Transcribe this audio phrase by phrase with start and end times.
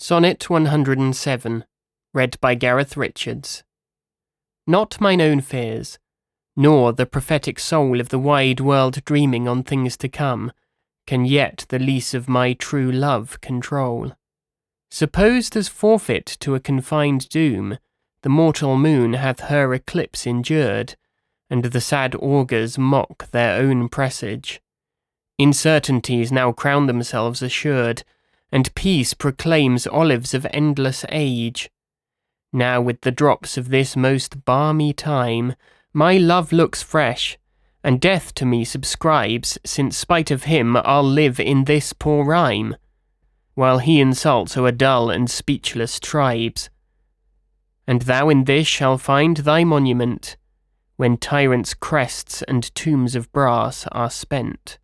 [0.00, 1.64] Sonnet 107,
[2.14, 3.64] read by Gareth Richards.
[4.64, 5.98] Not mine own fears,
[6.54, 10.52] nor the prophetic soul of the wide world dreaming on things to come,
[11.08, 14.12] can yet the lease of my true love control.
[14.88, 17.78] Supposed as forfeit to a confined doom,
[18.22, 20.94] the mortal moon hath her eclipse endured,
[21.50, 24.60] and the sad augurs mock their own presage.
[25.38, 28.04] Incertainties now crown themselves assured,
[28.50, 31.70] and peace proclaims olives of endless age.
[32.52, 35.54] Now, with the drops of this most balmy time,
[35.92, 37.38] my love looks fresh,
[37.84, 42.76] and death to me subscribes, since spite of him I'll live in this poor rhyme,
[43.54, 46.70] while he insults o'er dull and speechless tribes.
[47.86, 50.36] And thou in this shall find thy monument,
[50.96, 54.78] when tyrants' crests and tombs of brass are spent.